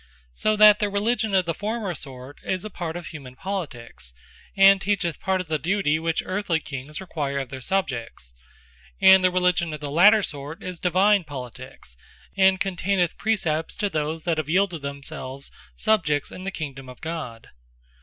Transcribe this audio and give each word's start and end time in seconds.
So 0.33 0.55
that 0.55 0.79
the 0.79 0.89
Religion 0.89 1.35
of 1.35 1.45
the 1.45 1.53
former 1.53 1.93
sort, 1.93 2.39
is 2.43 2.65
a 2.65 2.71
part 2.71 2.95
of 2.95 3.05
humane 3.05 3.35
Politiques; 3.35 4.15
and 4.57 4.81
teacheth 4.81 5.19
part 5.19 5.41
of 5.41 5.47
the 5.47 5.59
duty 5.59 5.99
which 5.99 6.23
Earthly 6.25 6.59
Kings 6.59 6.99
require 6.99 7.37
of 7.37 7.49
their 7.49 7.61
Subjects. 7.61 8.33
And 8.99 9.23
the 9.23 9.29
Religion 9.29 9.73
of 9.73 9.79
the 9.79 9.91
later 9.91 10.23
sort 10.23 10.63
is 10.63 10.79
Divine 10.79 11.23
Politiques; 11.23 11.97
and 12.35 12.59
containeth 12.59 13.15
Precepts 13.19 13.75
to 13.77 13.91
those 13.91 14.23
that 14.23 14.39
have 14.39 14.49
yeelded 14.49 14.81
themselves 14.81 15.51
subjects 15.75 16.31
in 16.31 16.45
the 16.45 16.51
Kingdome 16.51 16.89
of 16.89 16.99
God. 16.99 17.49